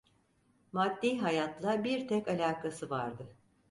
Maddi 0.71 1.15
hayatla 1.19 1.83
bir 1.83 2.07
tek 2.07 2.27
alakası 2.27 2.89
vardı: 2.89 3.27